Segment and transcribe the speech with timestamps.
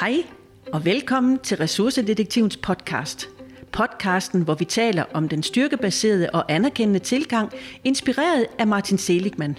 [0.00, 0.24] Hej
[0.72, 3.28] og velkommen til Ressourcedetektivens podcast.
[3.72, 7.52] Podcasten, hvor vi taler om den styrkebaserede og anerkendende tilgang,
[7.84, 9.58] inspireret af Martin Seligman.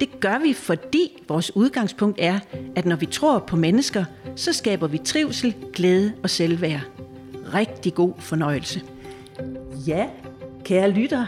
[0.00, 2.38] Det gør vi, fordi vores udgangspunkt er,
[2.76, 4.04] at når vi tror på mennesker,
[4.36, 6.80] så skaber vi trivsel, glæde og selvværd.
[7.54, 8.82] Rigtig god fornøjelse.
[9.86, 10.08] Ja,
[10.64, 11.26] kære lytter,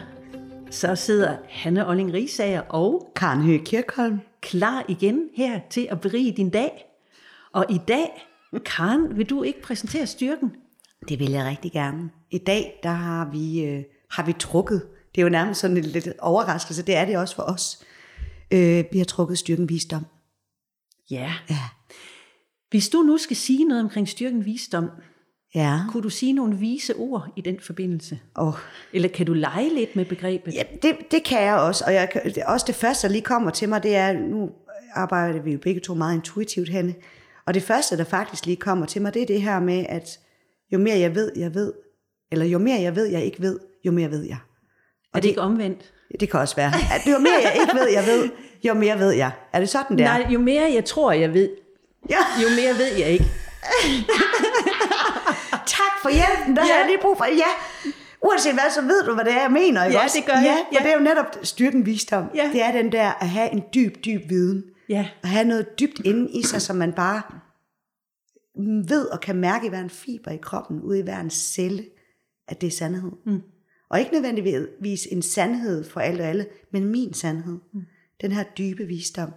[0.70, 4.20] så sidder Hanne Olling Risager og Karen Høgh Kirkholm.
[4.40, 6.86] klar igen her til at berige din dag.
[7.52, 10.52] Og i dag, Karen, vil du ikke præsentere styrken?
[11.08, 12.10] Det vil jeg rigtig gerne.
[12.30, 14.82] I dag, der har vi, øh, har vi trukket.
[15.14, 16.82] Det er jo nærmest sådan en lidt overraskelse.
[16.82, 17.82] Det er det også for os.
[18.50, 20.06] Øh, vi har trukket styrken visdom.
[21.10, 21.32] Ja.
[21.50, 21.58] Ja.
[22.70, 24.90] Hvis du nu skal sige noget omkring styrken visdom,
[25.54, 25.80] Ja.
[25.90, 28.18] kunne du sige nogle vise ord i den forbindelse?
[28.34, 28.54] Og,
[28.92, 30.54] Eller kan du lege lidt med begrebet?
[30.54, 31.84] ja, det, det kan jeg også.
[31.86, 34.50] Og jeg, det, også det første, der lige kommer til mig, det er, nu
[34.94, 36.94] arbejder vi jo begge to meget intuitivt henne.
[37.50, 40.18] Og det første, der faktisk lige kommer til mig, det er det her med, at
[40.72, 41.72] jo mere jeg ved, jeg ved,
[42.32, 44.36] eller jo mere jeg ved, jeg ikke ved, jo mere ved jeg.
[45.14, 45.92] er det ikke omvendt?
[46.20, 46.72] Det kan også være.
[46.94, 48.28] At jo mere jeg ikke ved, jeg ved,
[48.64, 49.30] jo mere ved jeg.
[49.52, 50.04] Er det sådan, der?
[50.04, 51.50] Nej, jo mere jeg tror, jeg ved,
[52.10, 52.18] Ja.
[52.42, 53.24] jo mere ved jeg ikke.
[55.66, 56.72] Tak for hjælpen, der ja.
[56.72, 57.24] Har jeg lige brug for.
[57.24, 57.50] Ja,
[58.22, 59.84] uanset hvad, så ved du, hvad det er, jeg mener.
[59.84, 60.16] Ikke Ja, også?
[60.18, 60.64] det gør jeg.
[60.72, 60.84] Ja, Ja.
[60.84, 62.24] det er jo netop styrken visdom.
[62.34, 62.50] Ja.
[62.52, 64.62] Det er den der at have en dyb, dyb viden.
[64.90, 67.22] Ja, At have noget dybt inde i sig, som man bare
[68.88, 71.86] ved og kan mærke i hver en fiber i kroppen, ude i hver en celle,
[72.48, 73.10] at det er sandhed.
[73.26, 73.42] Mm.
[73.88, 77.58] Og ikke nødvendigvis en sandhed for alle og alle, men min sandhed.
[77.72, 77.82] Mm.
[78.20, 79.30] Den her dybe visdom.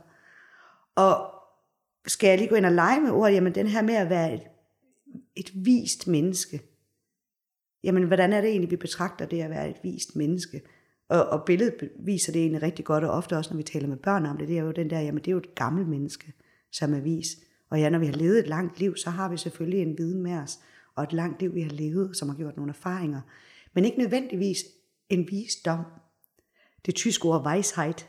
[0.96, 1.32] Og
[2.08, 4.34] skal jeg lige gå ind og lege med ordet, jamen den her med at være
[4.34, 4.42] et,
[5.36, 6.62] et vist menneske.
[7.84, 10.62] Jamen, hvordan er det egentlig, vi betragter det at være et vist menneske?
[11.14, 13.98] Og, og billedet viser det egentlig rigtig godt, og ofte også, når vi taler med
[13.98, 16.34] børn om det, det er jo den der, jamen det er jo et gammelt menneske,
[16.72, 17.28] som er vis.
[17.70, 20.24] Og ja, når vi har levet et langt liv, så har vi selvfølgelig en viden
[20.24, 20.60] med os,
[20.96, 23.22] og et langt liv, vi har levet, som har gjort nogle erfaringer.
[23.74, 24.64] Men ikke nødvendigvis
[25.10, 25.80] en visdom.
[26.86, 28.08] Det tyske ord Weisheit,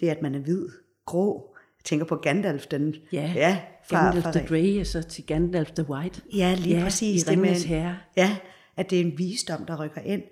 [0.00, 0.68] det er, at man er hvid,
[1.06, 1.54] grå.
[1.78, 2.94] Jeg tænker på Gandalf, den...
[3.12, 3.32] ja.
[3.36, 6.22] ja Gandalf the Grey og så til Gandalf the White.
[6.36, 7.22] Ja, lige Ja, præcis.
[7.22, 7.96] i det med Herre.
[8.16, 8.36] Ja,
[8.76, 10.22] at det er en visdom, der rykker ind.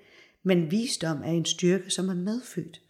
[0.44, 2.80] Men visdom er en styrke, som er medfødt.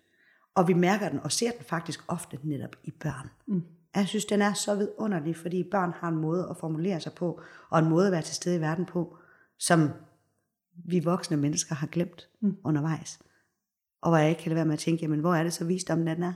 [0.55, 3.31] Og vi mærker den og ser den faktisk ofte netop i børn.
[3.47, 3.63] Mm.
[3.95, 7.41] Jeg synes, den er så vidunderlig, fordi børn har en måde at formulere sig på,
[7.71, 9.17] og en måde at være til stede i verden på,
[9.59, 9.91] som
[10.89, 12.57] vi voksne mennesker har glemt mm.
[12.65, 13.19] undervejs.
[14.03, 15.65] Og hvor jeg ikke kan lade være med at tænke, jamen hvor er det så
[15.65, 16.33] visdommen den er?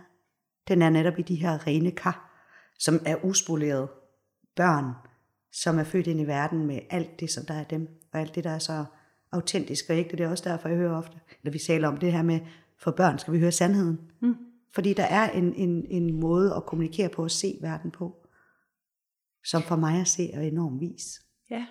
[0.69, 2.45] Den er netop i de her rene kar,
[2.79, 3.91] som er uspolerede
[4.57, 4.93] børn,
[5.53, 8.35] som er født ind i verden med alt det, som der er dem, og alt
[8.35, 8.85] det, der er så
[9.33, 10.17] autentisk og ægte.
[10.17, 12.41] Det er også derfor, jeg hører ofte, når vi taler om det her med,
[12.79, 14.01] for børn skal vi høre sandheden.
[14.21, 14.37] Mm.
[14.75, 18.17] Fordi der er en, en, en måde at kommunikere på og se verden på,
[19.45, 21.23] som for mig at se er enormt vis.
[21.51, 21.67] Ja.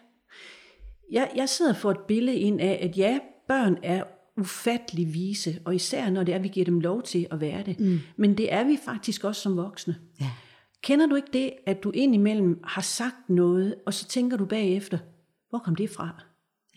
[1.12, 4.04] Jeg, jeg sidder for et billede ind af, at ja, børn er
[4.38, 7.64] ufattelig vise, og især når det er, at vi giver dem lov til at være
[7.64, 7.80] det.
[7.80, 8.00] Mm.
[8.18, 9.96] Men det er vi faktisk også som voksne.
[10.22, 10.32] Ja.
[10.82, 14.98] Kender du ikke det, at du indimellem har sagt noget, og så tænker du bagefter,
[15.50, 16.24] hvor kom det fra?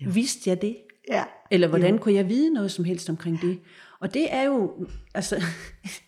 [0.01, 0.11] Jo.
[0.11, 0.77] Vidste jeg det?
[1.11, 1.25] Ja.
[1.51, 3.59] Eller hvordan kunne jeg vide noget som helst omkring det?
[4.01, 4.73] Og det er jo,
[5.15, 5.43] altså,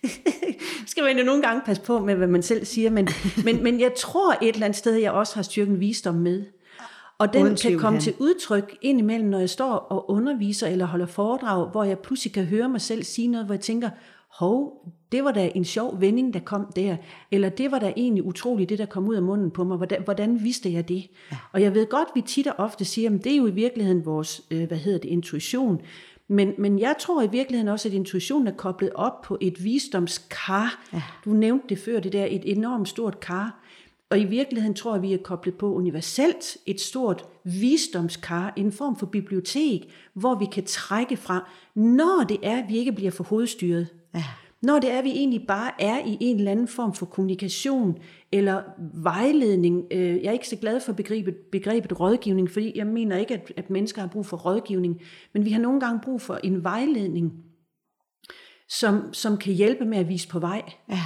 [0.87, 3.07] skal man jo nogle gange passe på med, hvad man selv siger, men,
[3.45, 6.45] men, men jeg tror et eller andet sted, jeg også har styrken visdom med.
[7.17, 11.69] Og den kan komme til udtryk indimellem, når jeg står og underviser eller holder foredrag,
[11.71, 13.89] hvor jeg pludselig kan høre mig selv sige noget, hvor jeg tænker,
[14.39, 16.97] hov, det var da en sjov vending, der kom der.
[17.31, 19.77] Eller det var da egentlig utroligt, det der kom ud af munden på mig.
[19.77, 21.09] Hvordan, hvordan vidste jeg det?
[21.31, 21.37] Ja.
[21.51, 24.05] Og jeg ved godt, vi tit og ofte siger, at det er jo i virkeligheden
[24.05, 25.81] vores, øh, hvad hedder det, intuition.
[26.27, 30.85] Men, men jeg tror i virkeligheden også, at intuitionen er koblet op på et visdomskar.
[30.93, 31.01] Ja.
[31.25, 33.59] Du nævnte det før, det der, et enormt stort kar.
[34.09, 38.95] Og i virkeligheden tror jeg, vi er koblet på universelt et stort visdomskar, en form
[38.95, 43.23] for bibliotek, hvor vi kan trække fra, når det er, at vi ikke bliver for
[43.23, 43.87] hovedstyret.
[44.15, 44.23] Ja.
[44.63, 47.97] Når det er, at vi egentlig bare er i en eller anden form for kommunikation
[48.31, 48.61] eller
[49.03, 49.83] vejledning.
[49.91, 53.51] Øh, Jeg er ikke så glad for begrebet, begrebet rådgivning, fordi jeg mener ikke, at,
[53.57, 55.01] at mennesker har brug for rådgivning,
[55.33, 57.33] men vi har nogle gange brug for en vejledning,
[58.69, 60.61] som, som kan hjælpe med at vise på vej.
[60.89, 60.99] Ja.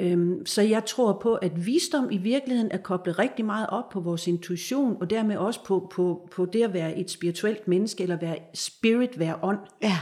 [0.00, 4.00] Øhm, Så jeg tror på, at visdom i virkeligheden er koblet rigtig meget op på
[4.00, 8.16] vores intuition, og dermed også på, på, på det at være et spirituelt menneske, eller
[8.16, 9.58] være spirit, være ånd.
[9.82, 9.98] Ja.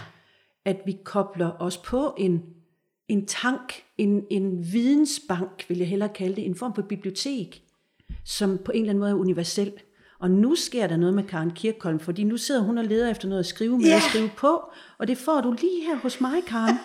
[0.65, 2.43] At vi kobler os på en,
[3.09, 7.63] en tank, en, en vidensbank, vil jeg hellere kalde det, en form for bibliotek,
[8.25, 9.73] som på en eller anden måde er universel.
[10.21, 13.29] Og nu sker der noget med Karen Kirkholm, fordi nu sidder hun og leder efter
[13.29, 13.97] noget at skrive med Ja.
[13.97, 14.61] at skrive på,
[14.99, 16.77] og det får du lige her hos mig, Karen.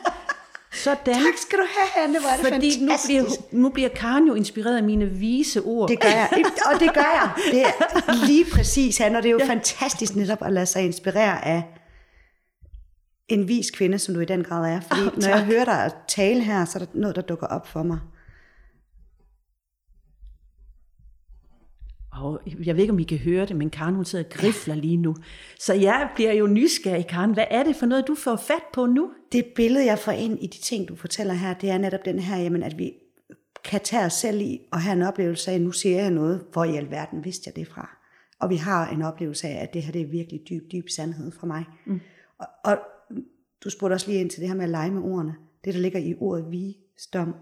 [0.73, 1.13] Sådan.
[1.13, 3.39] Tak skal du have, Anne, hvor er det Fordi nu fantastisk.
[3.49, 5.89] bliver, nu bliver Karen jo inspireret af mine vise ord.
[5.89, 6.29] Det gør jeg,
[6.73, 7.31] og det gør jeg.
[7.51, 9.47] Det er lige præcis, Anne, og det er jo ja.
[9.49, 11.63] fantastisk netop at lade sig inspirere af
[13.27, 14.79] en vis kvinde, som du i den grad er.
[14.79, 17.67] Fordi oh, når jeg hører dig tale her, så er der noget, der dukker op
[17.67, 17.99] for mig.
[22.11, 24.75] Og jeg ved ikke, om I kan høre det, men Karen hun sidder og grifler
[24.75, 25.15] lige nu.
[25.59, 27.33] Så jeg bliver jo nysgerrig, Karen.
[27.33, 29.11] Hvad er det for noget, du får fat på nu?
[29.31, 32.19] Det billede, jeg får ind i de ting, du fortæller her, det er netop den
[32.19, 32.93] her, jamen, at vi
[33.63, 36.63] kan tage os selv i og have en oplevelse af, nu siger jeg noget, hvor
[36.63, 37.97] i alverden vidste jeg det fra.
[38.39, 41.31] Og vi har en oplevelse af, at det her det er virkelig dyb, dyb sandhed
[41.39, 41.65] for mig.
[41.85, 41.99] Mm.
[42.37, 42.77] Og, og
[43.63, 45.35] du spurgte også lige ind til det her med at lege med ordene.
[45.63, 47.35] Det, der ligger i ordet visdom,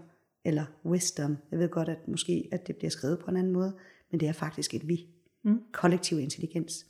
[0.44, 1.36] eller wisdom.
[1.50, 3.76] Jeg ved godt, at måske at det bliver skrevet på en anden måde,
[4.10, 5.06] men det er faktisk et vi.
[5.44, 5.60] Mm.
[5.72, 6.86] Kollektiv intelligens.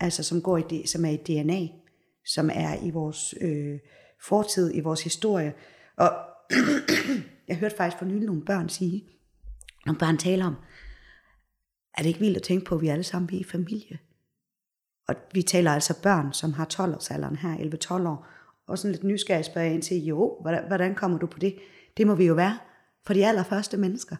[0.00, 1.68] Altså som går i det, som er i DNA,
[2.24, 3.78] som er i vores øh,
[4.22, 5.54] fortid, i vores historie.
[5.96, 6.12] Og
[7.48, 9.08] jeg hørte faktisk for nylig nogle børn sige,
[9.86, 10.54] nogle børn taler om,
[11.94, 13.98] er det ikke vildt at tænke på, at vi alle sammen er i familie?
[15.08, 18.26] Og vi taler altså børn, som har 12-årsalderen her, 11-12 år,
[18.68, 21.54] og sådan lidt nysgerrig spørger ind til, jo, hvordan, hvordan kommer du på det?
[21.96, 22.58] Det må vi jo være,
[23.06, 24.16] for de allerførste mennesker,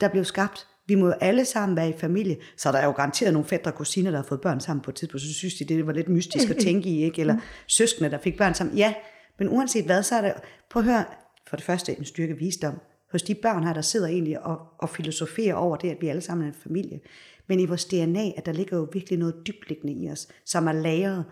[0.00, 0.66] der blev skabt.
[0.86, 2.36] Vi må jo alle sammen være i familie.
[2.56, 4.90] Så er der jo garanteret nogle fædre og kusiner, der har fået børn sammen på
[4.90, 7.20] et tidspunkt, så synes de, det var lidt mystisk at tænke i, ikke?
[7.20, 7.36] Eller
[7.66, 8.76] søskende, der fik børn sammen.
[8.76, 8.94] Ja,
[9.38, 10.34] men uanset hvad, så er det,
[10.70, 11.04] prøv at høre,
[11.48, 12.80] for det første en styrke visdom.
[13.12, 16.22] Hos de børn her, der sidder egentlig og, og filosoferer over det, at vi alle
[16.22, 17.00] sammen er en familie.
[17.46, 20.72] Men i vores DNA, at der ligger jo virkelig noget dybliggende i os, som er
[20.72, 21.24] lagret.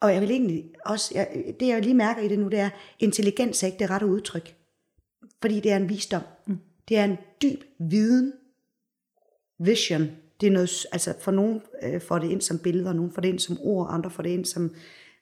[0.00, 2.70] Og jeg vil egentlig også, jeg, det jeg lige mærker i det nu, det er,
[2.98, 4.56] intelligens er ikke det rette udtryk.
[5.40, 6.22] Fordi det er en visdom.
[6.46, 6.58] Mm.
[6.88, 8.32] Det er en dyb viden.
[9.58, 10.10] Vision.
[10.40, 13.28] Det er noget, altså for nogen øh, får det ind som billeder, nogen får det
[13.28, 14.74] ind som ord, andre får det ind som,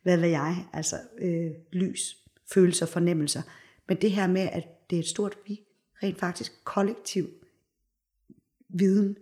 [0.03, 2.17] hvad ved jeg, altså øh, lys,
[2.53, 3.43] følelser, fornemmelser.
[3.89, 5.61] Men det her med, at det er et stort vi,
[6.03, 7.29] rent faktisk kollektiv
[8.69, 9.17] viden,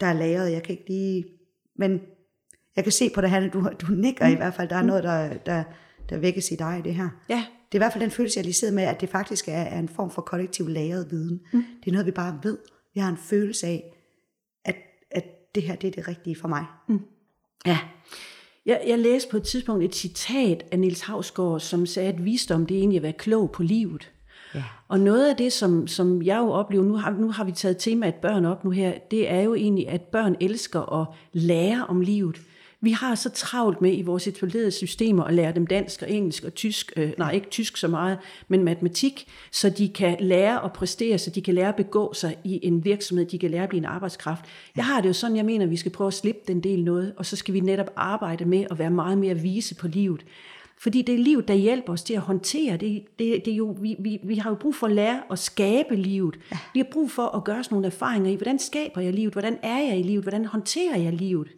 [0.00, 0.52] der er lagret.
[0.52, 1.26] Jeg kan ikke lige,
[1.74, 2.00] men
[2.78, 4.32] jeg kan se på det her, du, du nikker mm.
[4.32, 5.64] i hvert fald, der er noget, der, der,
[6.08, 7.08] der vækkes i dig i det her.
[7.28, 7.44] Ja.
[7.72, 9.52] Det er i hvert fald den følelse, jeg lige sidder med, at det faktisk er,
[9.52, 11.40] er en form for kollektiv lagret viden.
[11.52, 11.64] Mm.
[11.84, 12.58] Det er noget, vi bare ved.
[12.94, 13.94] Vi har en følelse af,
[14.64, 14.76] at,
[15.10, 16.64] at det her det er det rigtige for mig.
[16.88, 17.00] Mm.
[17.66, 17.78] Ja.
[18.66, 22.66] Jeg, jeg læste på et tidspunkt et citat af Niels Havsgaard, som sagde, at visdom
[22.66, 24.12] det er egentlig at være klog på livet.
[24.54, 24.64] Ja.
[24.88, 27.78] Og noget af det, som, som jeg jo oplever, nu har, nu har vi taget
[27.78, 32.00] temaet børn op nu her, det er jo egentlig, at børn elsker at lære om
[32.00, 32.40] livet.
[32.80, 36.44] Vi har så travlt med i vores etablerede systemer at lære dem dansk og engelsk
[36.44, 40.72] og tysk, øh, nej ikke tysk så meget, men matematik, så de kan lære at
[40.72, 43.68] præstere, så de kan lære at begå sig i en virksomhed, de kan lære at
[43.68, 44.44] blive en arbejdskraft.
[44.76, 46.84] Jeg har det jo sådan, jeg mener, at vi skal prøve at slippe den del
[46.84, 50.24] noget, og så skal vi netop arbejde med at være meget mere vise på livet.
[50.80, 52.76] Fordi det er livet, der hjælper os til at håndtere.
[52.76, 55.38] Det, det, det er jo, vi, vi, vi har jo brug for at lære at
[55.38, 56.38] skabe livet.
[56.52, 56.58] Ja.
[56.74, 59.58] Vi har brug for at gøre os nogle erfaringer i, hvordan skaber jeg livet, hvordan
[59.62, 61.48] er jeg i livet, hvordan håndterer jeg livet.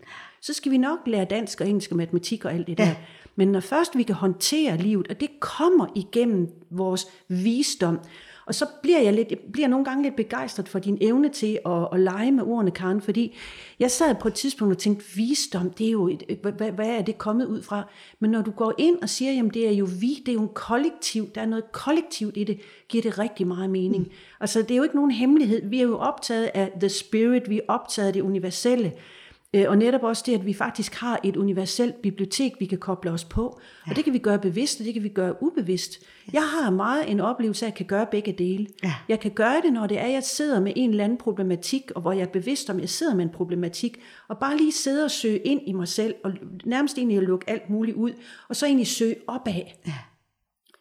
[0.42, 2.84] Så skal vi nok lære dansk og engelsk og matematik og alt det der.
[2.84, 2.96] Ja.
[3.36, 7.98] Men når først vi kan håndtere livet, og det kommer igennem vores visdom,
[8.46, 11.58] og så bliver jeg, lidt, jeg bliver nogle gange lidt begejstret for din evne til
[11.66, 13.36] at, at lege med ordene, Karen, fordi
[13.78, 17.02] jeg sad på et tidspunkt og tænkte, visdom, det er jo et, hvad, hvad er
[17.02, 17.88] det kommet ud fra?
[18.20, 20.42] Men når du går ind og siger, jamen det er jo vi, det er jo
[20.42, 24.02] en kollektiv, der er noget kollektivt i det, giver det rigtig meget mening.
[24.02, 24.12] Mm.
[24.40, 27.56] Altså det er jo ikke nogen hemmelighed, vi er jo optaget af the spirit, vi
[27.56, 28.92] er optaget af det universelle,
[29.68, 33.24] og netop også det, at vi faktisk har et universelt bibliotek, vi kan koble os
[33.24, 33.60] på.
[33.86, 33.90] Ja.
[33.90, 35.98] Og det kan vi gøre bevidst, og det kan vi gøre ubevidst.
[36.26, 36.30] Ja.
[36.32, 38.66] Jeg har meget en oplevelse af, at jeg kan gøre begge dele.
[38.84, 38.94] Ja.
[39.08, 41.90] Jeg kan gøre det, når det er, at jeg sidder med en eller anden problematik,
[41.94, 44.72] og hvor jeg er bevidst om, at jeg sidder med en problematik, og bare lige
[44.72, 46.32] sidde og søge ind i mig selv, og
[46.64, 48.12] nærmest egentlig at lukke alt muligt ud,
[48.48, 49.62] og så egentlig søge opad.
[49.86, 49.94] Ja.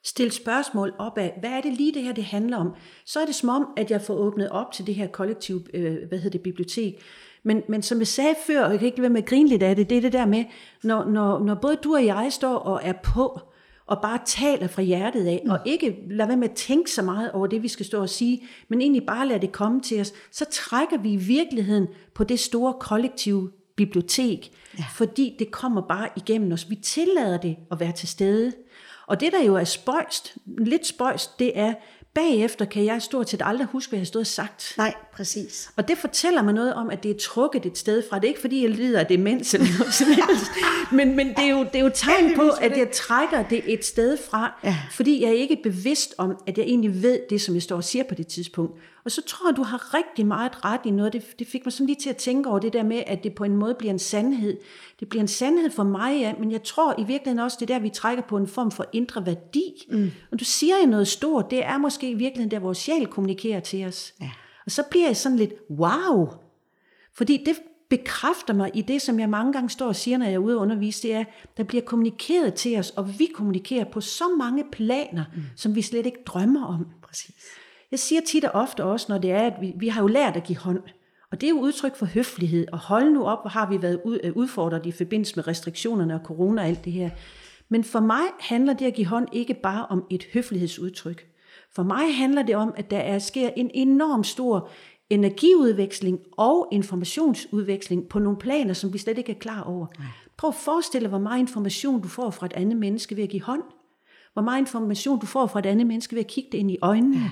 [0.04, 1.30] Stil spørgsmål opad.
[1.40, 2.74] Hvad er det lige det her, det handler om?
[3.06, 5.98] Så er det som om, at jeg får åbnet op til det her kollektive, øh,
[6.08, 7.02] hvad hedder det, bibliotek.
[7.44, 9.64] Men, men som jeg sagde før, og jeg kan ikke være med at grine lidt
[9.64, 10.46] af det, det er det der med,
[10.84, 13.40] når, når, når både du og jeg står og er på,
[13.86, 15.52] og bare taler fra hjertet af, mm.
[15.52, 18.10] og ikke lade være med at tænke så meget over det, vi skal stå og
[18.10, 22.24] sige, men egentlig bare lade det komme til os, så trækker vi i virkeligheden på
[22.24, 24.84] det store kollektive bibliotek, ja.
[24.94, 26.70] fordi det kommer bare igennem os.
[26.70, 28.54] Vi tillader det at være til stede.
[29.08, 31.74] Og det, der jo er spøjst, lidt spøjst, det er,
[32.14, 34.74] bagefter kan jeg stort set aldrig huske, hvad jeg har stået og sagt.
[34.78, 35.72] Nej, præcis.
[35.76, 38.16] Og det fortæller mig noget om, at det er trukket et sted fra.
[38.16, 40.52] Det er ikke, fordi jeg lider af demens eller noget som helst.
[40.92, 43.86] Men, men det, er jo, det er jo tegn på, at jeg trækker det et
[43.86, 44.78] sted fra, ja.
[44.92, 47.84] fordi jeg er ikke bevidst om, at jeg egentlig ved det, som jeg står og
[47.84, 48.80] siger på det tidspunkt.
[49.06, 51.14] Og så tror jeg, du har rigtig meget ret i noget.
[51.14, 53.36] Det, det fik mig sådan lige til at tænke over det der med, at det
[53.36, 54.58] på en måde bliver en sandhed.
[55.00, 57.76] Det bliver en sandhed for mig, ja, men jeg tror i virkeligheden også, det er
[57.76, 59.74] der, vi trækker på en form for indre værdi.
[59.92, 60.12] Mm.
[60.32, 63.60] Og du siger jo noget stort, det er måske i virkeligheden der, vores sjæl kommunikerer
[63.60, 64.14] til os.
[64.22, 64.32] Ja.
[64.66, 66.30] Og så bliver jeg sådan lidt, wow!
[67.14, 67.56] Fordi det
[67.90, 70.56] bekræfter mig i det, som jeg mange gange står og siger, når jeg er ude
[70.56, 71.24] og undervise, det er,
[71.58, 75.42] der bliver kommunikeret til os, og vi kommunikerer på så mange planer, mm.
[75.56, 76.88] som vi slet ikke drømmer om.
[77.02, 77.36] Præcis.
[77.92, 80.36] Jeg siger tit og ofte også, når det er, at vi, vi har jo lært
[80.36, 80.82] at give hånd.
[81.32, 82.68] Og det er jo udtryk for høflighed.
[82.72, 86.22] Og hold nu op, hvor har vi været øh, udfordret i forbindelse med restriktionerne og
[86.24, 87.10] corona og alt det her.
[87.70, 91.28] Men for mig handler det at give hånd ikke bare om et høflighedsudtryk.
[91.76, 94.70] For mig handler det om, at der er, sker en enorm stor
[95.10, 99.88] energiudveksling og informationsudveksling på nogle planer, som vi slet ikke er klar over.
[100.00, 100.08] Nej.
[100.38, 103.30] Prøv at forestille dig, hvor meget information du får fra et andet menneske ved at
[103.30, 103.62] give hånd.
[104.34, 106.78] Hvor meget information du får fra et andet menneske ved at kigge det ind i
[106.82, 107.18] øjnene.
[107.18, 107.30] Ja,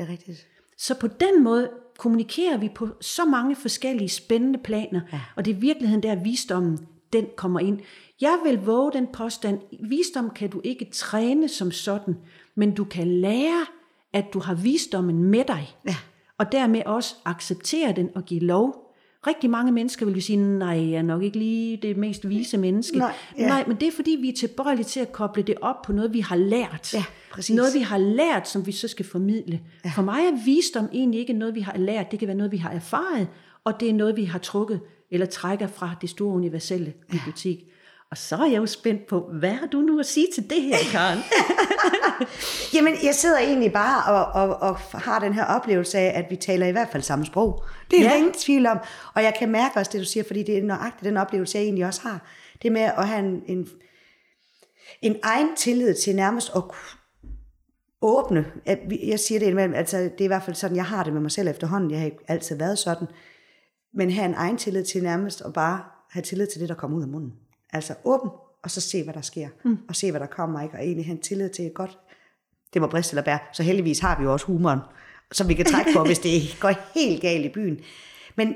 [0.00, 0.46] det er rigtigt.
[0.76, 5.20] Så på den måde kommunikerer vi på så mange forskellige spændende planer, ja.
[5.36, 6.78] og det er virkeligheden der, visdommen
[7.12, 7.80] den kommer ind.
[8.20, 12.16] Jeg vil våge den påstand, visdom kan du ikke træne som sådan,
[12.54, 13.66] men du kan lære,
[14.12, 15.76] at du har visdommen med dig.
[15.86, 15.96] Ja
[16.40, 18.89] og dermed også acceptere den og give lov.
[19.26, 22.58] Rigtig mange mennesker vil jo sige, nej, jeg er nok ikke lige det mest vise
[22.58, 22.98] menneske.
[22.98, 23.48] Nej, ja.
[23.48, 26.12] nej men det er fordi, vi er tilbøjelige til at koble det op på noget,
[26.12, 26.94] vi har lært.
[26.94, 27.56] Ja, præcis.
[27.56, 29.60] Noget, vi har lært, som vi så skal formidle.
[29.84, 29.90] Ja.
[29.96, 32.10] For mig er visdom egentlig ikke noget, vi har lært.
[32.10, 33.28] Det kan være noget, vi har erfaret,
[33.64, 37.58] og det er noget, vi har trukket eller trækker fra det store universelle bibliotek.
[37.58, 37.64] Ja.
[38.10, 40.62] Og så er jeg jo spændt på, hvad har du nu at sige til det
[40.62, 41.18] her, Karen?
[42.74, 46.36] Jamen, jeg sidder egentlig bare og, og, og har den her oplevelse af, at vi
[46.36, 47.64] taler i hvert fald samme sprog.
[47.90, 48.16] Det er ja.
[48.16, 48.78] ingen tvivl om.
[49.14, 51.64] Og jeg kan mærke også det, du siger, fordi det er nøjagtigt den oplevelse, jeg
[51.64, 52.26] egentlig også har.
[52.62, 53.68] Det med at have en, en,
[55.02, 56.62] en egen tillid til nærmest at
[58.02, 58.46] åbne.
[59.02, 61.20] Jeg siger det indimellem, altså det er i hvert fald sådan, jeg har det med
[61.20, 61.90] mig selv efterhånden.
[61.90, 63.06] Jeg har ikke altid været sådan.
[63.94, 66.98] Men have en egen tillid til nærmest at bare have tillid til det, der kommer
[66.98, 67.32] ud af munden.
[67.72, 68.30] Altså åben,
[68.62, 69.48] og så se, hvad der sker.
[69.64, 69.78] Mm.
[69.88, 70.74] Og se, hvad der kommer, ikke?
[70.74, 71.98] Og egentlig have en tillid til, godt,
[72.74, 73.38] det må briste eller bære.
[73.52, 74.80] Så heldigvis har vi jo også humoren,
[75.32, 77.80] som vi kan trække på, hvis det går helt galt i byen.
[78.36, 78.54] Men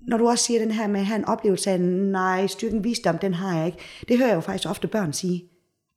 [0.00, 3.18] når du også siger den her med at have en oplevelse af, nej, styrken visdom,
[3.18, 3.78] den har jeg ikke.
[4.08, 5.44] Det hører jeg jo faktisk ofte børn sige.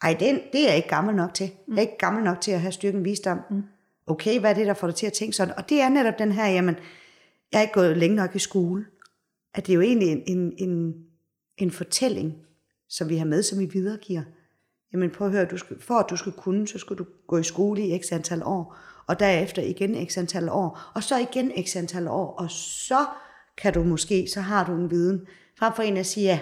[0.01, 1.51] Ej, den, det er jeg ikke gammel nok til.
[1.67, 3.39] Jeg er ikke gammel nok til at have styrken visdom.
[3.49, 3.63] Mm.
[4.07, 5.53] Okay, hvad er det, der får dig til at tænke sådan?
[5.57, 6.75] Og det er netop den her, jamen,
[7.51, 8.85] jeg er ikke gået længe nok i skole.
[9.53, 10.93] At det er jo egentlig en, en, en
[11.65, 12.35] en fortælling,
[12.89, 14.23] som vi har med, som vi videregiver.
[14.93, 17.37] Jamen prøv at høre, du skal, for at du skal kunne, så skal du gå
[17.37, 21.51] i skole i x antal år, og derefter igen x antal år, og så igen
[21.65, 23.05] x antal år, og så
[23.57, 25.27] kan du måske, så har du en viden,
[25.59, 26.39] frem for en at sige, ja,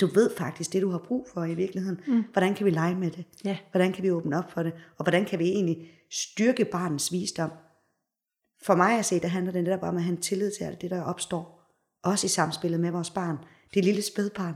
[0.00, 2.00] du ved faktisk det, du har brug for i virkeligheden.
[2.06, 2.24] Mm.
[2.32, 3.24] Hvordan kan vi lege med det?
[3.44, 3.58] Ja.
[3.70, 4.72] Hvordan kan vi åbne op for det?
[4.98, 7.50] Og hvordan kan vi egentlig styrke barnets visdom?
[8.62, 10.80] For mig at se, der handler det netop om at have en tillid til alt
[10.80, 11.72] det, der opstår.
[12.02, 13.36] Også i samspillet med vores barn
[13.76, 14.54] det lille spædbarn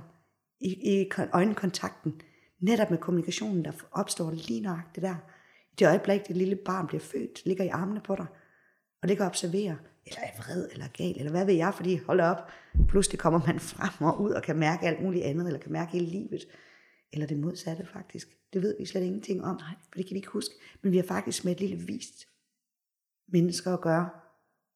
[0.60, 2.20] i, i øjenkontakten,
[2.60, 5.14] netop med kommunikationen, der opstår lige det der.
[5.72, 8.26] I det øjeblik, det lille barn bliver født, ligger i armene på dig,
[9.02, 12.20] og ligger og observerer, eller er vred, eller gal, eller hvad ved jeg, fordi hold
[12.20, 12.50] op,
[12.88, 15.92] pludselig kommer man frem og ud og kan mærke alt muligt andet, eller kan mærke
[15.92, 16.48] hele livet,
[17.12, 18.28] eller det modsatte faktisk.
[18.52, 19.74] Det ved vi slet ingenting om, Nej.
[19.88, 20.54] for det kan vi ikke huske.
[20.82, 22.28] Men vi har faktisk med et lille vist
[23.28, 24.10] mennesker at gøre.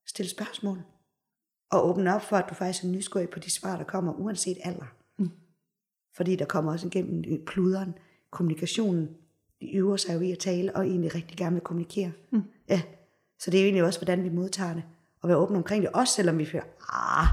[0.07, 0.83] Stil spørgsmål
[1.71, 4.59] og åbne op for, at du faktisk er nysgerrig på de svar, der kommer, uanset
[4.65, 4.95] alder.
[5.19, 5.31] Mm.
[6.17, 7.95] Fordi der kommer også igennem pluderen,
[8.31, 9.09] kommunikationen,
[9.61, 12.13] de øver sig jo i at tale, og egentlig rigtig gerne vil kommunikere.
[12.33, 12.43] Mm.
[12.69, 12.83] Ja.
[13.39, 14.83] Så det er jo egentlig også, hvordan vi modtager det,
[15.23, 17.27] og være åbne omkring det, også selvom vi føler, ah,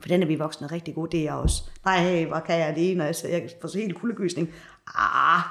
[0.00, 1.70] for den er vi voksne rigtig gode, det er jeg også.
[1.84, 4.48] Nej, hvor kan jeg det, når jeg, jeg får så helt kuldegysning.
[4.96, 5.42] Ah,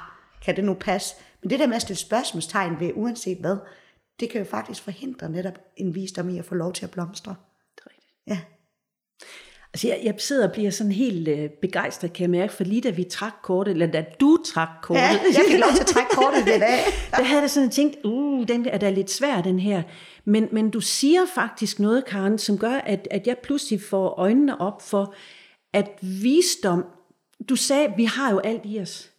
[0.42, 1.14] kan det nu passe?
[1.42, 3.56] Men det der med at stille spørgsmålstegn ved, uanset hvad,
[4.20, 7.34] det kan jo faktisk forhindre netop en visdom i at få lov til at blomstre.
[8.30, 8.38] Ja.
[9.74, 12.80] Altså jeg, jeg sidder og bliver sådan helt øh, begejstret, kan jeg mærke, for lige
[12.80, 15.02] da vi trak kortet, eller da du trak kortet.
[15.02, 16.78] Ja, jeg fik lov til at trække kortet det dag.
[17.16, 19.82] der havde jeg sådan tænkt, uh, den er da lidt svær, den her.
[20.24, 24.60] Men, men du siger faktisk noget, Karen, som gør, at, at jeg pludselig får øjnene
[24.60, 25.14] op for,
[25.74, 26.84] at visdom,
[27.48, 29.10] du sagde, vi har jo alt i os.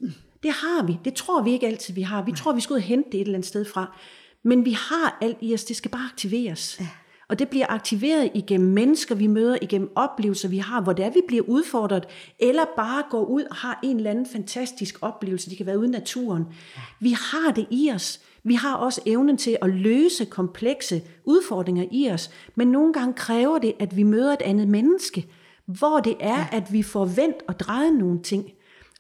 [0.44, 0.98] Det har vi.
[1.06, 2.24] Det tror vi ikke altid, vi har.
[2.26, 3.98] Vi tror, vi skal ud og hente det et eller andet sted fra.
[4.44, 6.78] Men vi har alt i os, det skal bare aktiveres.
[6.80, 6.88] Ja.
[7.32, 11.10] Og det bliver aktiveret igennem mennesker, vi møder, igennem oplevelser, vi har, hvor det er,
[11.10, 12.06] vi bliver udfordret,
[12.40, 15.50] eller bare går ud og har en eller anden fantastisk oplevelse.
[15.50, 16.46] Det kan være ude i naturen.
[17.00, 18.22] Vi har det i os.
[18.44, 23.58] Vi har også evnen til at løse komplekse udfordringer i os, men nogle gange kræver
[23.58, 25.28] det, at vi møder et andet menneske,
[25.66, 28.46] hvor det er, at vi får vendt og drejet nogle ting.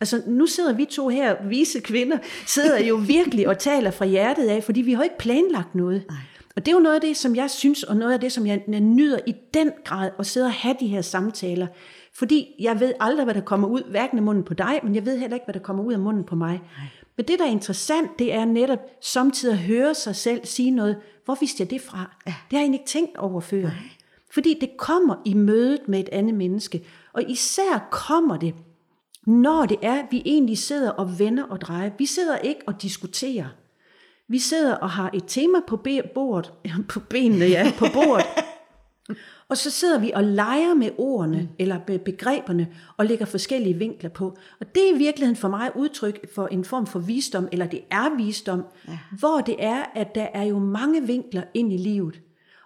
[0.01, 4.47] Altså, nu sidder vi to her, vise kvinder, sidder jo virkelig og taler fra hjertet
[4.47, 6.03] af, fordi vi har ikke planlagt noget.
[6.09, 6.17] Nej.
[6.55, 8.47] Og det er jo noget af det, som jeg synes, og noget af det, som
[8.47, 11.67] jeg nyder i den grad, at sidde og have de her samtaler.
[12.13, 15.05] Fordi jeg ved aldrig, hvad der kommer ud, hverken af munden på dig, men jeg
[15.05, 16.51] ved heller ikke, hvad der kommer ud af munden på mig.
[16.51, 16.87] Nej.
[17.17, 20.97] Men det, der er interessant, det er netop samtidig at høre sig selv sige noget.
[21.25, 22.17] Hvor vidste jeg det fra?
[22.27, 22.31] Ja.
[22.31, 23.61] Det har jeg egentlig ikke tænkt over før.
[23.61, 23.71] Nej.
[24.33, 26.85] Fordi det kommer i mødet med et andet menneske.
[27.13, 28.55] Og især kommer det,
[29.25, 31.91] når det er, vi egentlig sidder og vender og drejer.
[31.97, 33.45] Vi sidder ikke og diskuterer.
[34.31, 36.53] Vi sidder og har et tema på bordet,
[36.93, 38.25] på benene, ja, på bordet.
[39.49, 41.47] og så sidder vi og leger med ordene, mm.
[41.59, 44.37] eller begreberne, og lægger forskellige vinkler på.
[44.59, 47.81] Og det er i virkeligheden for mig udtryk for en form for visdom, eller det
[47.91, 48.97] er visdom, ja.
[49.19, 52.21] hvor det er, at der er jo mange vinkler ind i livet.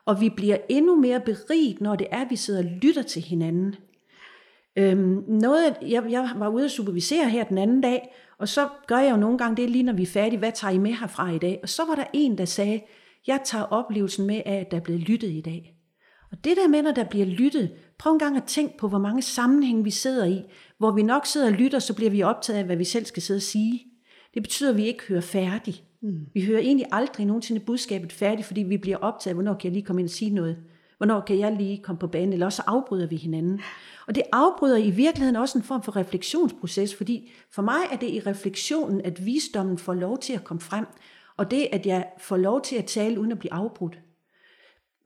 [0.06, 3.22] Og vi bliver endnu mere beriget, når det er, at vi sidder og lytter til
[3.22, 3.76] hinanden.
[4.78, 8.98] Øhm, noget, jeg, jeg var ude at supervisere her den anden dag, og så gør
[8.98, 10.40] jeg jo nogle gange det lige, når vi er færdige.
[10.40, 11.60] Hvad tager I med herfra i dag?
[11.64, 12.82] Og så var der en, der sagde,
[13.28, 15.76] jeg tager oplevelsen med af, at der er blevet lyttet i dag.
[16.32, 19.00] Og det der med, når der bliver lyttet, prøv en gang at tænke på, hvor
[19.00, 20.42] mange sammenhænge vi sidder i.
[20.78, 23.24] Hvor vi nok sidder og lytter, så bliver vi optaget af, hvad vi selv skal
[23.24, 23.84] sidde og sige.
[24.34, 25.84] Det betyder, at vi ikke hører færdigt.
[26.02, 26.20] Mm.
[26.34, 29.86] Vi hører egentlig aldrig nogensinde budskabet færdigt, fordi vi bliver optaget hvornår kan jeg lige
[29.86, 30.58] komme ind og sige noget.
[30.98, 33.62] Hvornår kan jeg lige komme på banen, eller også afbryder vi hinanden.
[34.08, 38.10] Og det afbryder i virkeligheden også en form for refleksionsproces, fordi for mig er det
[38.10, 40.86] i refleksionen, at visdommen får lov til at komme frem,
[41.38, 44.00] og det, at jeg får lov til at tale uden at blive afbrudt.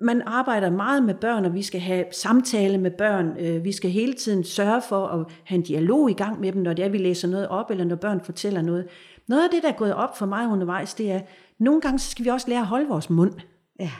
[0.01, 3.37] Man arbejder meget med børn, og vi skal have samtale med børn.
[3.39, 6.61] Øh, vi skal hele tiden sørge for at have en dialog i gang med dem,
[6.61, 8.87] når det er, vi læser noget op, eller når børn fortæller noget.
[9.27, 11.25] Noget af det, der er gået op for mig undervejs, det er, at
[11.59, 13.33] nogle gange så skal vi også lære at holde vores mund.
[13.79, 13.91] Ja.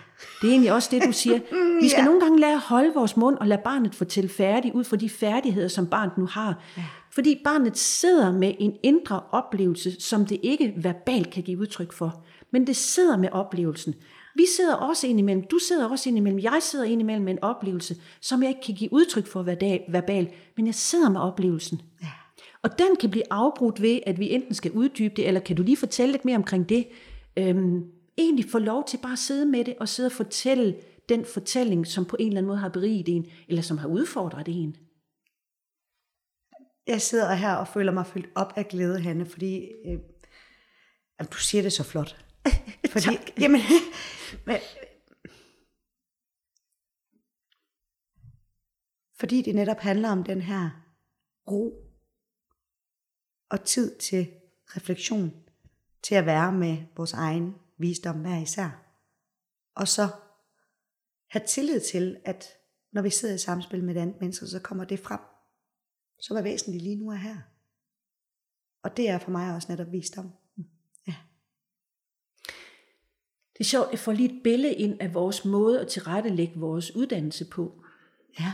[0.41, 1.39] Det er egentlig også det, du siger.
[1.81, 2.05] Vi skal ja.
[2.05, 5.09] nogle gange lære at holde vores mund og lade barnet fortælle færdigt ud fra de
[5.09, 6.63] færdigheder, som barnet nu har.
[6.77, 6.83] Ja.
[7.12, 12.25] Fordi barnet sidder med en indre oplevelse, som det ikke verbalt kan give udtryk for.
[12.51, 13.95] Men det sidder med oplevelsen.
[14.36, 18.43] Vi sidder også indimellem, du sidder også indimellem, jeg sidder indimellem med en oplevelse, som
[18.43, 19.43] jeg ikke kan give udtryk for
[19.91, 21.81] verbalt, men jeg sidder med oplevelsen.
[22.01, 22.07] Ja.
[22.63, 25.63] Og den kan blive afbrudt ved, at vi enten skal uddybe det, eller kan du
[25.63, 26.88] lige fortælle lidt mere omkring det?
[27.38, 27.83] Øhm,
[28.19, 31.88] egentlig få lov til bare at sidde med det, og sidde og fortælle den fortælling,
[31.88, 34.75] som på en eller anden måde har beriget en, eller som har udfordret en.
[36.88, 39.99] Jeg sidder her og føler mig fyldt op af glæde, Hanne, fordi øh,
[41.32, 42.25] du siger det så flot.
[42.91, 43.39] Fordi, tak.
[43.39, 43.62] Jamen,
[44.45, 44.58] men,
[49.19, 50.69] fordi det netop handler om den her
[51.51, 51.89] ro
[53.49, 54.32] og tid til
[54.67, 55.34] refleksion,
[56.03, 58.86] til at være med vores egen visdom hver især.
[59.76, 60.08] Og så
[61.30, 62.46] have tillid til, at
[62.92, 65.20] når vi sidder i samspil med et andet menneske, så kommer det frem,
[66.20, 67.38] som er væsentligt lige nu er her.
[68.84, 70.32] Og det er for mig også netop visdom.
[71.08, 71.15] Ja.
[73.54, 76.96] Det er sjovt, at få lige et billede ind af vores måde at tilrettelægge vores
[76.96, 77.84] uddannelse på.
[78.39, 78.54] Ja.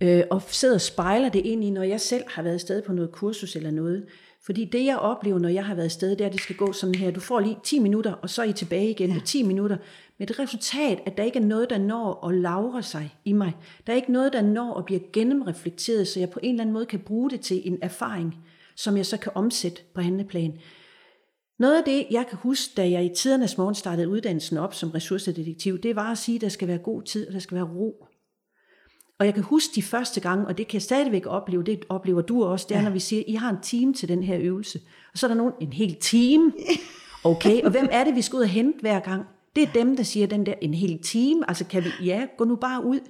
[0.00, 2.92] Øh, og sidder og spejler det ind i, når jeg selv har været afsted på
[2.92, 4.08] noget kursus eller noget,
[4.46, 6.72] fordi det, jeg oplever, når jeg har været afsted, det er, at det skal gå
[6.72, 7.10] sådan her.
[7.10, 9.14] Du får lige 10 minutter, og så er I tilbage igen ja.
[9.14, 9.76] med 10 minutter.
[10.18, 13.52] Med det resultat, at der ikke er noget, der når at lavre sig i mig.
[13.86, 16.72] Der er ikke noget, der når at blive gennemreflekteret, så jeg på en eller anden
[16.72, 18.36] måde kan bruge det til en erfaring,
[18.76, 20.58] som jeg så kan omsætte på handleplan.
[21.58, 24.90] Noget af det, jeg kan huske, da jeg i tidernes morgen startede uddannelsen op som
[24.90, 27.64] ressourcedetektiv, det var at sige, at der skal være god tid, og der skal være
[27.64, 28.06] ro.
[29.20, 32.22] Og jeg kan huske de første gange, og det kan jeg stadigvæk opleve, det oplever
[32.22, 32.84] du også, det er, ja.
[32.84, 34.80] når vi siger, I har en time til den her øvelse.
[35.12, 36.52] Og så er der nogen, en hel time.
[37.24, 39.24] Okay, og hvem er det, vi skal ud og hente hver gang?
[39.56, 41.44] Det er dem, der siger den der, en hel time.
[41.48, 43.00] Altså kan vi, ja, gå nu bare ud.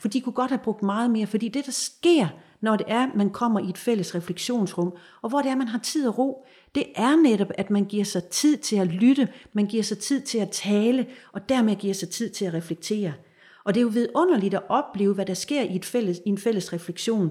[0.00, 2.26] For de kunne godt have brugt meget mere, fordi det, der sker,
[2.60, 4.92] når det er, man kommer i et fælles refleksionsrum,
[5.22, 8.04] og hvor det er, man har tid og ro, det er netop, at man giver
[8.04, 11.94] sig tid til at lytte, man giver sig tid til at tale, og dermed giver
[11.94, 13.12] sig tid til at reflektere.
[13.68, 16.38] Og det er jo vidunderligt at opleve, hvad der sker i, et fælles, i en
[16.38, 17.30] fælles refleksion.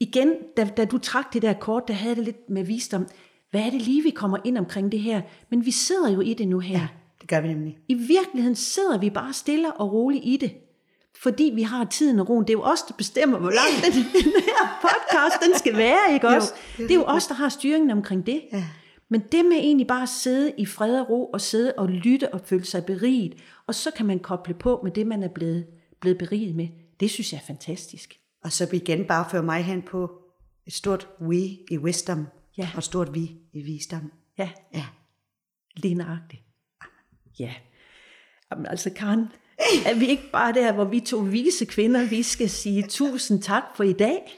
[0.00, 3.06] Igen, da, da du trak det der kort, der havde det lidt med visdom.
[3.50, 5.22] Hvad er det lige, vi kommer ind omkring det her?
[5.50, 6.78] Men vi sidder jo i det nu her.
[6.78, 6.86] Ja,
[7.20, 7.78] det gør vi nemlig.
[7.88, 10.52] I virkeligheden sidder vi bare stille og roligt i det.
[11.22, 12.44] Fordi vi har tiden og roen.
[12.44, 13.92] Det er jo os, der bestemmer, hvor lang den,
[14.24, 16.52] den her podcast den skal være, ikke også?
[16.54, 18.42] Jo, det, det er jo os, der har styringen omkring det.
[18.52, 18.64] Ja.
[19.08, 22.34] Men det med egentlig bare at sidde i fred og ro, og sidde og lytte
[22.34, 23.34] og føle sig beriget,
[23.66, 25.66] og så kan man koble på med det, man er blevet,
[26.00, 26.68] blevet beriget med,
[27.00, 28.20] det synes jeg er fantastisk.
[28.44, 30.22] Og så igen bare føre mig hen på
[30.66, 31.36] et stort we
[31.70, 32.26] i wisdom,
[32.58, 32.68] ja.
[32.74, 34.12] og et stort vi i visdom.
[34.38, 34.86] Ja, ja.
[35.76, 36.42] lige nøjagtigt.
[37.38, 37.54] Ja.
[38.50, 39.28] Jamen altså Karen,
[39.86, 43.62] er vi ikke bare der, hvor vi to vise kvinder, vi skal sige tusind tak
[43.76, 44.36] for i dag?